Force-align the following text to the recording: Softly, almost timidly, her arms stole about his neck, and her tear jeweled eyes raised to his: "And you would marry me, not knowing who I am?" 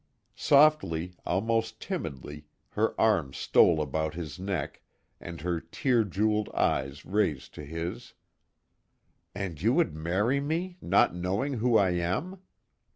Softly, 0.33 1.13
almost 1.27 1.79
timidly, 1.79 2.47
her 2.69 2.99
arms 2.99 3.37
stole 3.37 3.79
about 3.79 4.15
his 4.15 4.39
neck, 4.39 4.81
and 5.19 5.41
her 5.41 5.59
tear 5.61 6.03
jeweled 6.03 6.49
eyes 6.55 7.05
raised 7.05 7.53
to 7.53 7.63
his: 7.63 8.15
"And 9.35 9.61
you 9.61 9.73
would 9.75 9.93
marry 9.93 10.39
me, 10.39 10.79
not 10.81 11.13
knowing 11.15 11.53
who 11.61 11.77
I 11.77 11.91
am?" 11.91 12.41